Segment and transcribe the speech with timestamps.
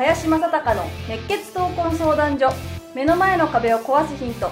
[0.00, 2.48] 林正孝の熱血闘魂相談所。
[2.94, 4.50] 目の前の壁を壊すヒント。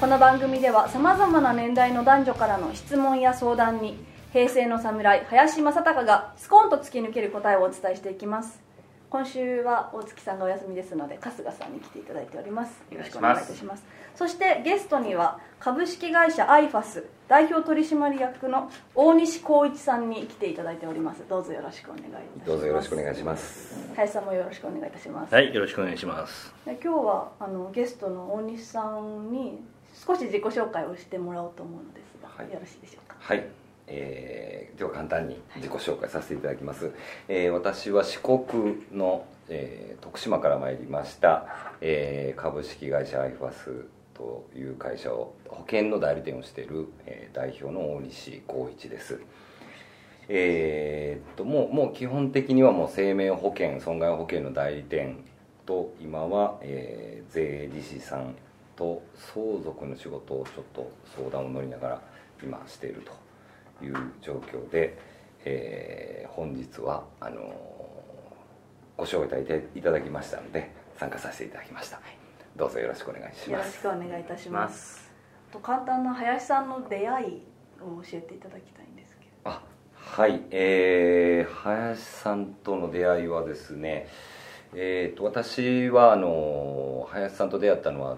[0.00, 8.62] この番組ではさまざまな年代の男女からの質問や相談に平成の侍林正孝がスコーンと突き抜ける答えをお伝えしていきます。
[9.10, 12.82] 今週は大月さんがお休みですので春日さんに来ていただいております。
[12.90, 13.84] よろしくお願いいたします。
[14.18, 21.22] そしてゲストには株式会社アイファス代表取締役の大西光一さんに来ていただいております。
[21.28, 22.46] どうぞよろしくお願いいたします。
[22.48, 23.88] どうぞよろしくお願いします。
[23.94, 26.52] 林さんもよろしくお願いいたします、はい、よろしくお願いします。
[26.66, 29.62] で今日はあのゲストの大西さんに
[30.04, 32.52] 少し自己紹介をしてもらおうと思うのですが、はい。
[32.52, 33.14] よろしいでしょうか？
[33.20, 33.46] はい、
[33.86, 36.90] えーでは簡単に自己紹介させていただきます、
[37.28, 41.46] えー私は四国の、えー徳島から参りました、
[41.80, 43.86] えー株式会社アイファス
[44.18, 49.20] という会社を保険の代理店をしている、えー代表の大西光一です。
[50.28, 55.24] えーっともうもう基本的にはもう生命保険損害保険の代理店
[55.64, 58.34] と今は、えー税理士さん
[58.74, 62.02] と相続の仕事をちょっと相談を乗りながら
[62.42, 63.02] 今している
[63.78, 64.98] という状況で、
[65.44, 67.42] えー本日はあのー
[68.96, 69.42] ご招待
[69.76, 72.00] いただきましたので参加させていただきました、
[72.58, 75.08] どうぞよろしくお願いしよろしますくお願いいたします。
[75.52, 77.42] と簡単な林さんの出会い
[77.80, 79.50] を教えていただきたいんですけど。
[79.50, 79.62] あ
[79.94, 80.42] はい。
[80.50, 84.08] えー、林さんとの出会いはですね
[84.74, 88.16] えー、と私はあの林さんと出会ったのは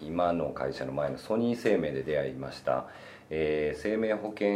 [0.00, 2.86] 今の会社の前のソニー生命で出会いました、
[3.30, 4.48] えー生命保険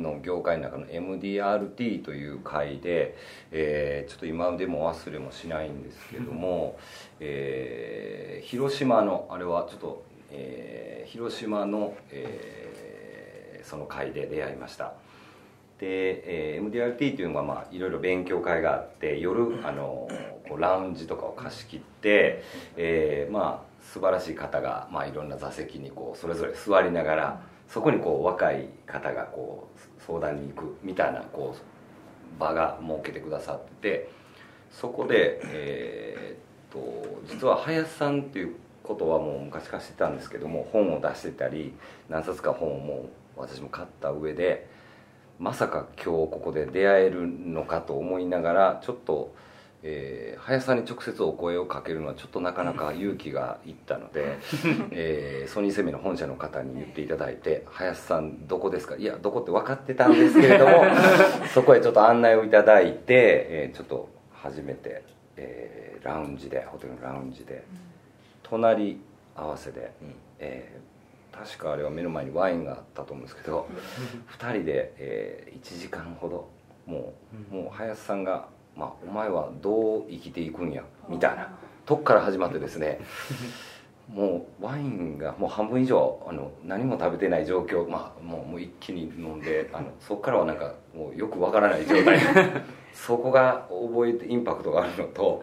[0.00, 3.16] の業界の中の MDRT という会で、
[3.50, 6.78] えーちょっと今でも忘れもしないんですけども、
[7.20, 14.92] えー広島のあれはちょっと、えー広島の、えーその会で出会いました。
[15.78, 20.08] で、えー MDRT というのが、まあ、いろいろ勉強会があって夜あの
[20.48, 22.42] こうラウンジとかを貸し切って、
[22.76, 34.10] えーまあ素晴らしい方が、まあ、いろんな座席にこうそれぞれ座りながらそこにこう若い方がこう相談に行くみたいなこう場が設けてくださってて
[34.70, 41.74] そこで、えーっと実は林さんっていうことはもう昔から知ってたんですけども本を出してたり
[42.08, 44.66] 何冊か本をもう私も買った上で
[45.38, 49.34] まさか今日ここで出会えるのかと思いながらちょっと、
[49.82, 54.38] えー林さんに直接お声をかけるのはちょっとなかなか勇気がいったので、
[54.90, 60.82] えーソニーセミの本社の方に言っていただいて「林さんどこですか?」いやどこって分かってたんですけれども
[61.54, 65.02] そこへちょっと案内をいただいて、えーちょっと初めて、
[65.36, 67.62] えーラウンジでホテルのラウンジで
[68.42, 69.00] 隣
[69.36, 69.92] 合わせで、
[70.38, 70.92] えー
[71.32, 73.66] 確かあれは目の前にワインがあったと思うんですけど
[74.38, 76.48] 2人で、え1時間ほど
[76.84, 77.14] も
[77.50, 81.50] うもう林さんが、まあ「お前はどう生きていくんや」みたいな。
[81.84, 83.00] とこから始まってですね
[84.12, 92.18] もうワインがもう半分以上あの何も食べてない状況、まあ、もうもう一気に飲んであのそこからはなんかもうよくわからない状態。
[92.92, 95.42] そこが覚えてインパクトがあるのと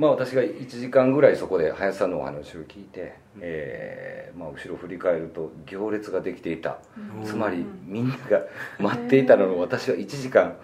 [0.00, 6.78] まあ私が1時間ぐらいそこで林さんのお話を聞いて、えーまあ、後ろ振り返ると行列ができていた、
[7.22, 8.40] つまりみんなが
[8.78, 10.56] 待っていたのを私は1時間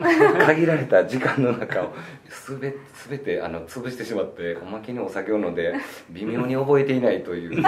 [0.46, 1.92] 限られた時間の中を
[2.30, 2.76] すべ
[3.10, 5.74] 全てあの潰してしまっておまけにお酒を飲んで
[6.08, 7.62] 微妙に覚えていないという。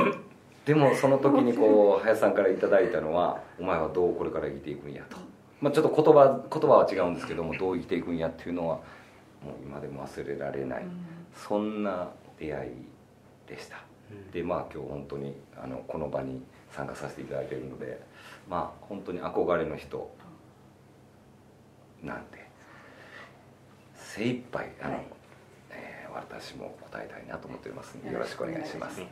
[0.64, 5.18] でもその時にこう林さんからいただいたのは「お前はどうこれから生きていくんや」と、
[5.60, 8.78] まあ、ちょっと言葉言葉は違うんですけどもどう生きていくんやっていうのは
[9.44, 10.84] もう今でも忘れられない、
[11.34, 12.70] そんな出会い
[13.48, 13.78] でした、
[14.32, 18.00] でまあ今日本当にあのこの場に参加させていただいているので
[18.48, 20.10] まあ本当に憧れの人
[22.02, 22.46] なんで
[23.94, 25.06] 精一杯あの、はい。
[25.70, 29.00] えー私も答えたいなと思っておりますのでよろしくお願いします。
[29.00, 29.08] 今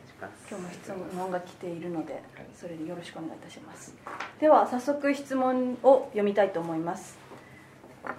[0.57, 2.21] 日も質問が来ているので
[2.53, 3.95] それでよろしくお願いいたします。
[4.41, 7.17] では早速質問を読みたいと思います、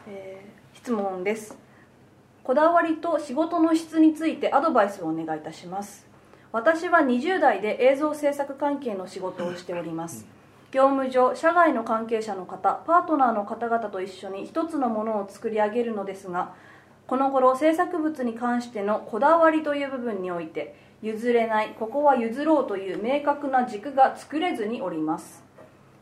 [0.08, 1.58] えー質問です
[2.50, 6.04] こだわりと仕事の質についてアドバイスをお願いいたします。
[6.50, 10.26] 私は20代で映像制作関係の仕事をしております。
[10.72, 16.52] 業務上社外の関係者の方パートナーの方々と一緒に一つのものを作り上げるのですが
[17.06, 25.44] この頃制作物に関してのこだわりという部分において譲れないここは譲ろうという明確な軸が作れずにおります。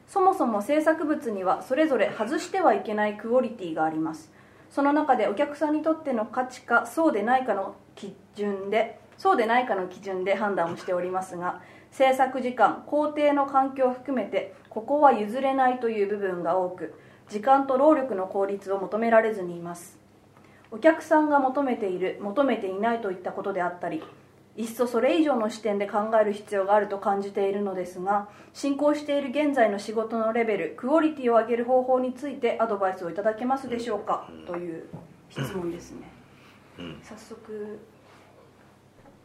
[0.07, 4.38] そもそも制作物にはそれぞれ外してはいけないクオリティがあります。
[4.71, 11.61] その中でお客さんにとっての価値かそうでないかの基準でそうでないかの基準で判断をしておりますが
[11.91, 16.95] 制作時間工程の環境を含めてここは譲れないという部分が多く
[17.29, 19.99] 時間と労力の効率を求められずにいます。
[20.71, 24.03] お客さんが求めている求めていないといったことであったり
[24.59, 34.29] いっそそれ以上の視点で考える必要があると感じているのですが進行している現在の仕事のレベルクオリティを上げる方法についてアドバイスをいただけますでしょうか？
[34.49, 34.89] という
[35.31, 36.11] 質問ですね、
[37.05, 37.79] 早速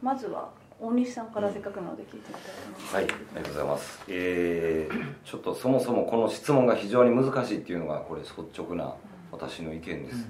[0.00, 4.00] まずは大西さんからせっかくなので聞いてみたいと思います、はい、ありがとうございます。
[4.08, 8.94] えー、ちょっとそもそもこの質問が非常に難しいっていうのがこれ率直な
[9.32, 10.28] 私の意見です。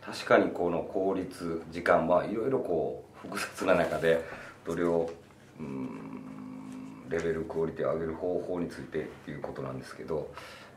[0.00, 4.24] 確かにこの効率時間はいろいろこう複雑な中で
[4.66, 5.10] どれを
[5.58, 10.30] うーんレベルクオリティを上げる方法についてっていうことなんですけど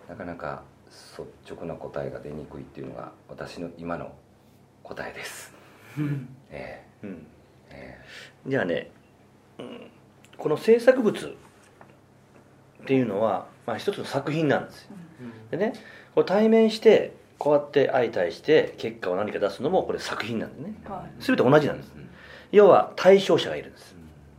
[0.08, 4.12] なかなか率直な答えが出にくいっていうのが私の今の
[4.84, 5.54] 答えです。
[6.50, 7.10] えうん。
[7.10, 7.16] ー
[7.72, 7.98] え。
[8.48, 8.90] じゃあね、
[9.60, 9.92] うん
[10.38, 14.90] この制作物っていうのは、まあ、一つの作品なんですよ。
[15.52, 15.74] でね
[16.16, 20.74] こう対面してこうやって相対して結果を何か出すのもこれ作品なんでね。
[20.88, 21.24] はい。
[21.24, 21.94] 全て同じなんです
[22.52, 23.96] 要は対象者がいるんです。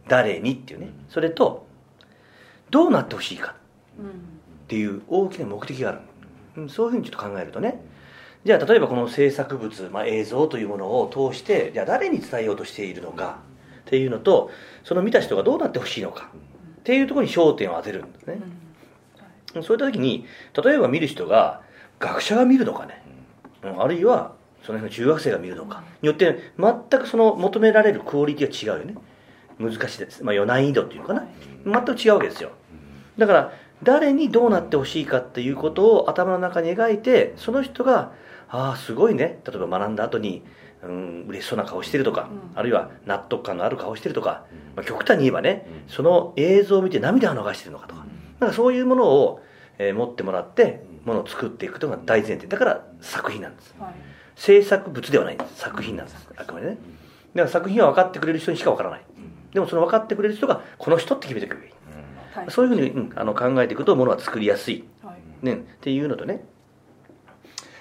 [0.08, 0.88] 誰にっていうね。
[1.08, 1.66] それと
[2.70, 3.54] どうなってほしいか。
[3.98, 4.06] うん。
[4.06, 4.10] っ
[4.68, 5.98] ていう大きな目的がある、
[6.56, 7.80] うん、そういうふうにちょっと考えるとね。
[8.44, 13.38] じゃあ例えばこの制作物、まあ、映像というものを通してじゃあ誰に伝えようとしているのか。
[13.82, 14.50] っていうのと
[14.84, 16.30] その見た人がどうなってほしいのか。
[16.80, 18.40] っていうところに焦点を当てるんですね、
[19.54, 20.26] そういった時に
[20.64, 21.62] 例えば見る人が
[22.00, 23.02] 学者が見るのかね、
[23.62, 25.82] うんあるいはその辺の中学生が見るのか。
[26.02, 28.94] によって全くその求められるクオリティが違うよね。
[29.58, 31.26] 難しいです、まあ、難易度っていうのかな。
[31.64, 32.50] 全く違うわけですよ。
[33.18, 38.12] だから誰にどうなってほしいかっていうことを頭の中に描いてその人が
[38.48, 39.40] ああすごいね。
[39.46, 40.42] 例えば学んだ後に
[40.82, 42.58] うん嬉しそうな顔してるとか、うん。
[42.58, 44.44] あるいは納得感のある顔してるとか、
[44.76, 48.06] まあ、極端に言えばねその映像を見て涙を流してるのかとか。
[48.40, 48.50] なん。
[48.50, 49.40] かそういうものを、
[49.78, 52.46] えー持ってもらってものを作っていくというのが大前提。
[52.46, 53.74] だから作品なんです。
[53.78, 53.94] はい
[54.36, 56.28] 制作物ではないんです作品なんです。
[56.36, 56.78] あくまでね。
[57.34, 59.04] だから作品は分かってくれる人にしか分からない。
[59.52, 61.72] でもその分かってくれる人がこの人って決めてくれる
[62.34, 62.50] はい。
[62.50, 65.46] そういうふうに、うん、あの考えていくとものは作りやすい、はい。
[65.46, 66.44] ね、っていうのとね。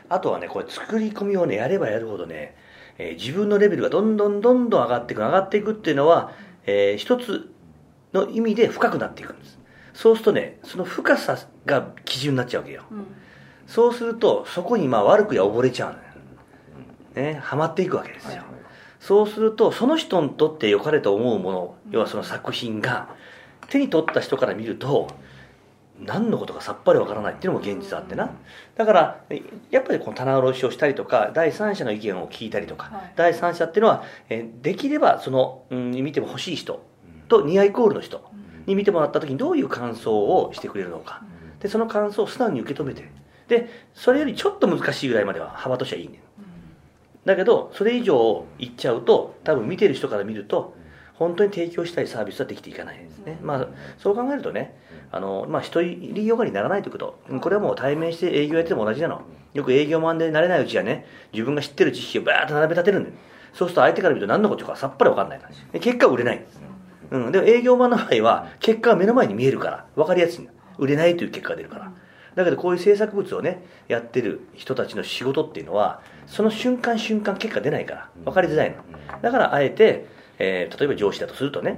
[0.09, 2.55] あとはねこれ作り込みをねやればやるほどね、
[2.97, 6.33] えー自分のレベルがどんどんどんどん上がっていく上がっていくっていうのは、
[6.65, 7.49] えー一つ
[8.13, 9.57] の意味で深くなっていくんです。
[9.93, 12.83] そうするとねその深さが基準になっちゃうわけよ。
[12.91, 13.05] うん。
[13.67, 16.03] そうするとそこにまあ悪くや溺れちゃうのよ
[17.15, 18.43] ねハマっていくわけですよ、
[18.99, 23.09] そうするとその人にとって良かれと思うもの要はその作品が
[23.69, 25.07] 手に取った人から見ると
[25.99, 28.31] 何のことかさっぱりわからないっていうのも現実あってな。
[28.75, 29.23] だから
[29.69, 33.13] やっぱりこの棚卸しをしたりとか第三者の意見を聞いたりとか、はい。
[33.15, 36.83] 第三者っていうのはえーできればその、うん、見ても欲しい人
[37.27, 38.23] とニアイコールの人
[38.65, 41.23] に見てもらった時にどういう感想をしてくれるのか。
[41.59, 43.09] でその感想を素直に受け止めて。
[43.47, 46.21] でそれよりちょっと難しいぐらいまでは幅としてはいいね
[47.25, 50.75] だけどそれ以上いっちゃうと多分見てる人から見ると
[51.13, 52.97] 本当に提供したいサービスはできていかない。
[52.97, 53.67] ですね、まあ
[53.99, 54.75] そう考えるとね
[55.11, 57.19] あの、まあ、一人よがりにならないということ。
[57.39, 59.21] これはもう対面して営業やってても同じなの。
[59.53, 63.15] よく営業マンで慣れないうちはね自分が知ってる知識をバーッと並べ立てるんだよ
[63.53, 66.45] そうすると相手から見ると何のことかさっぱり分かんない感じで結果は売れない。
[67.11, 69.85] うん、でも営業マンの場合は結果が目の前に見えるから。
[69.95, 70.53] 分かりやすいんだ。
[70.77, 71.91] 売れないという結果が出るから
[72.35, 78.77] だけどこういう制作物をねやってる人たちの仕事っていうのはその瞬間瞬間結果出ないから分かりづらいの。
[79.21, 80.05] だからあえて、
[80.39, 81.77] えー例えば上司だとするとね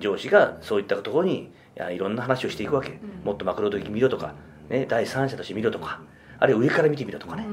[0.00, 2.98] 上司がそういったところにいやいろんな話をしていくわけ。
[3.24, 4.34] もっとマクロ的に見ろとか、
[4.68, 6.00] ね、第三者として見ろとか
[6.38, 7.46] あるいは上から見てみろとかね、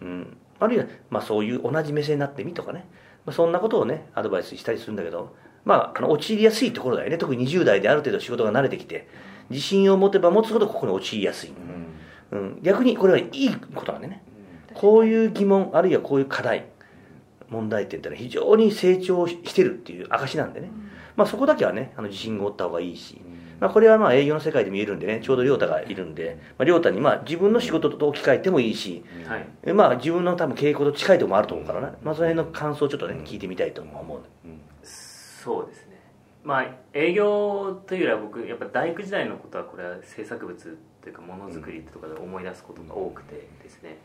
[0.00, 2.86] うん、あるいは、まあ、そういう同じ目線になってみとかね、
[3.26, 7.18] まあ、そんなことをねアドバイスしたりするんだけど、まあ、あの陥りやすいところだよね。
[7.18, 9.08] 特に20代である程度仕事が慣れてきて
[9.50, 11.77] 自信を持てば持つほどここに陥りやすい、うん、
[12.62, 14.22] 逆にこれはいいことなんでね。
[14.74, 16.66] こういう疑問あるいはこういう課題
[17.48, 20.70] 問題点ってのは非常に成長してるっていう証なんでね、
[21.16, 23.20] まあ、そこだけはねあの自信を持った方がいいし、
[23.60, 29.48] まあ、これはまあ営業の世界で見えるんでねちょうど亮太がいるんで、まあ、亮太にまあ自分の仕事と置き換えてもいいし、はい。
[29.64, 34.20] えまあ自分の多分傾向と近いところもあると思うからね、まあ、その辺の感想をちょっとね聞いてみたいと思う。
[34.84, 35.98] そうですね。
[36.44, 43.96] まあ営業というよりは僕やっぱ大工時代のことはこれは制作物というかものづくりってとかで思い出すことが多くてですね、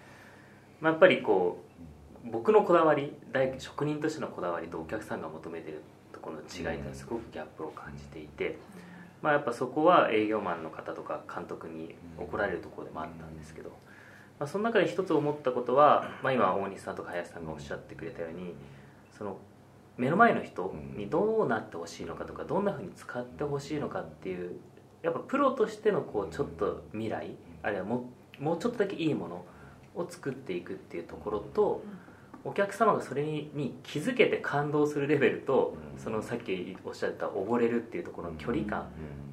[0.79, 1.61] まあ、やっぱりこ
[2.25, 5.81] う僕のこだわり大職人としてのこだわりとお客さんが求めてる
[6.13, 8.57] ところの違いっていうのはすごくギャップを感じていて、
[9.21, 13.69] まあ、やっぱそこは営業マンの方とか監督に怒られるところでもあったんですけど、
[14.39, 18.53] まあ、その中で一つ思ったことは、まあ、今大西さんとか林さんがおっしゃってくれたように
[19.17, 19.35] その
[19.97, 24.55] 目の前の人にどうなってほしいのかとかどんなふうに使ってほしいのかっていう
[25.03, 29.45] やっぱプロとしてのこうちょっと未来あるいはももうちょっとだけいいもの
[29.95, 31.83] を作っていくっていうところと
[32.45, 38.87] お客様がそれに気づけて感動するレベルとそのさっきおっしゃった溺れるっていうところの距離感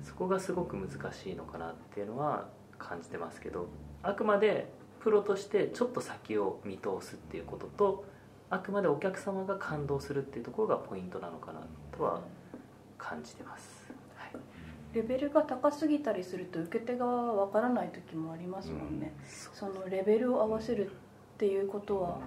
[0.04, 2.48] そこがすごく難しいのかなっていうのは
[2.78, 3.66] 感じてますけど
[4.02, 8.04] あくまでプロとしてちょっと先を見通すっていうことと
[8.48, 11.60] あくまでお客様が感動するっていうところがポイントなのかな
[11.96, 12.20] とは
[12.98, 13.79] 感じてます、はい、
[14.92, 19.12] レベルが高すぎたりすると受け手側はわからない時もありますもんね、
[19.54, 22.18] そのレベルを合わせるっていうことは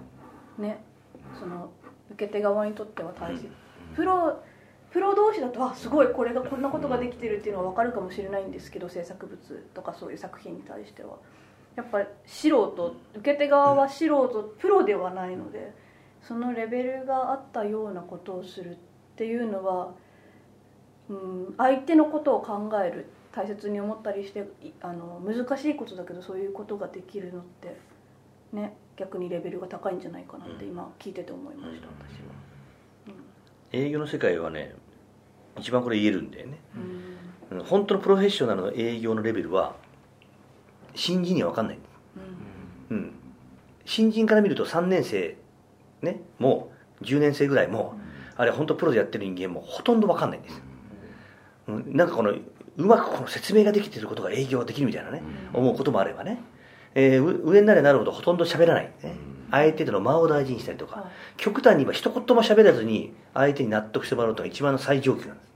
[0.58, 0.82] ね
[1.38, 1.70] その
[2.12, 3.48] 受け手側にとっては大切。
[3.94, 4.42] プロ
[4.90, 11.18] プロ同士だとあすごいこれがこんなことができてるっていうのは分かるかもしれないんですけど制作物とかそういう作品に対しては。
[11.74, 15.72] やっぱり素人受け手側は素人プロではないので
[16.22, 18.76] そのレベルがあったようなことをするっ
[19.16, 19.94] ていうのは、
[21.08, 27.76] うん、相手のことを考える大切に思ったりしていあの難しいことだけどそういうことができるのって
[28.52, 32.34] ね逆にレベルが高いんじゃないかなって今聞いてて思いました私は。
[33.72, 34.74] 営業の世界はね
[35.58, 36.58] 一番これ言えるんだよね。
[36.76, 37.58] うん。
[37.58, 39.76] うん本当のプロフェッショナルの営業のレベルは
[40.94, 41.78] 新人には分かんない。
[42.90, 42.96] うん。
[42.96, 43.12] うん。
[43.84, 45.36] 新人から見ると3年生
[46.02, 46.70] ねも
[47.00, 47.94] う10年生ぐらいも
[48.36, 50.73] あれ本当プロでやってる人間もほとんど分かんないんですうん
[51.66, 52.40] なんかこのう
[52.76, 55.22] まくこの説明ができてることが営業ができるみたいなね。
[55.52, 56.42] 思うこともあればね、
[56.94, 59.16] えーう上になればなるほどほとんど喋らない、ね、
[59.50, 61.10] 相手との間を大事にしたりとか、はい。
[61.36, 65.38] 極端に言えば一言も喋らずに相手に納得してもらうとが一番の最上級なん。
[65.38, 65.54] です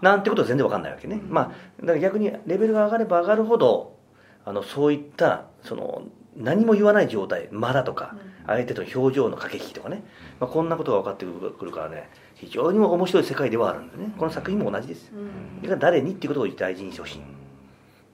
[0.00, 1.44] なんてことは全然わかんないわけね、まあ
[1.80, 3.96] だから逆にレベルが上がれば上がるほど
[4.44, 6.02] あのそういったその
[6.36, 8.14] 何も言わない状態間だとか
[8.46, 10.04] 相手との表情の駆け引きとかね、
[10.40, 12.08] まあ、こんなことが分かってくるからね
[12.40, 14.14] 非常に面白い世界ではあるんでね。
[14.16, 15.10] この作品も同じです。
[15.12, 15.60] うん。
[15.60, 17.22] だから誰にっていうことを大事にしてほしい、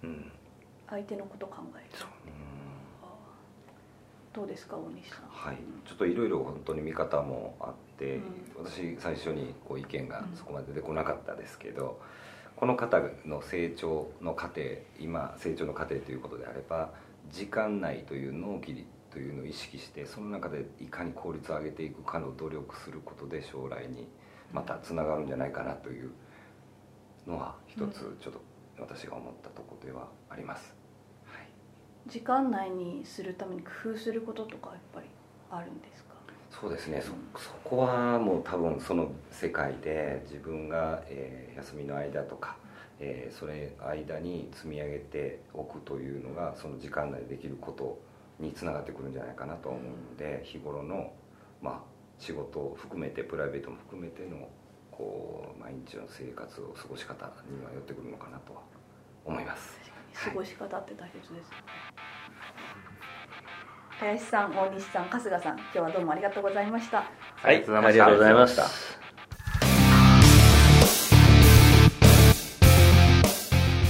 [0.02, 0.32] うん、
[0.88, 1.84] 相手のこと考える。
[1.92, 2.08] そう。
[4.32, 5.20] どうですか大西さん？
[5.28, 8.18] はい、ちょっといろいろ本当に見方もあって、う
[8.62, 8.64] ん。
[8.64, 12.00] 私最初にこう意見がそこまで出てこなかったですけど、
[12.56, 14.62] この方の成長の過程
[14.98, 16.90] 今成長の過程ということであれば
[17.30, 24.08] 時間内という納期というのを意識してその中でいかに効率を上げていくかの努力することで将来に
[24.52, 26.10] またつながるんじゃないかなという
[27.26, 28.40] のは一つちょっと
[28.78, 30.74] 私が思ったところではあります。
[31.24, 31.46] はい。
[32.10, 35.06] 時間内にするために工夫することとかやっぱり
[35.50, 36.14] あるんですか？
[36.50, 37.00] そうですね。
[37.00, 42.56] そそこはもう多分その世界で自分が、えー休みの間とか、
[42.98, 47.98] えーそれ間に積み上げておくというのがその時間内でできること
[48.38, 51.12] につながってくるんじゃないかなと思うので日頃の、
[51.62, 51.80] まあ、
[52.18, 54.48] 仕事を含めてプライベートも含めての
[54.90, 58.60] こう毎日の生活を過ごし方には寄ってくるのかなとは
[59.24, 59.78] 思います。
[60.14, 61.50] 過ごし方って大切です、
[63.98, 66.98] 林さん大西さん春日さん今日はどうもありがとうございました。
[66.98, 67.66] はいあり
[67.98, 68.68] がとうございました。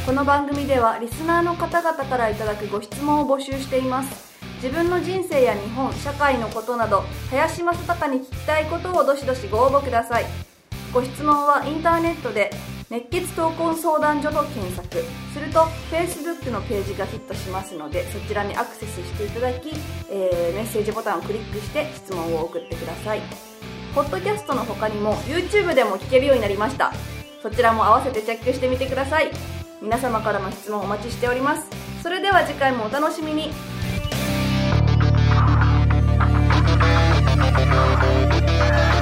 [0.06, 10.24] この番組ではリスナーの方々からいただくご質問を募集しています自分の人生や日本社会のことなど林正孝に聞きたいことをどしどしご応募ください。
[10.92, 12.50] ご質問はインターネットで
[12.88, 15.02] 熱血闘魂相談所と検索。
[15.32, 19.70] すると Facebook のページがヒットしますのでそちらにアクセスしていただき、
[20.10, 23.20] えーメッセージボタンをクリックして質問を送ってください。
[23.94, 26.92] ポッドキャストの他にも YouTube でも聞けるようになりました。
[27.42, 29.30] そちらも合わせてチェックしてみてください。
[29.82, 31.66] 皆様からの質問お待ちしております。
[32.02, 33.50] それでは次回もお楽しみに。
[38.54, 38.93] Yeah.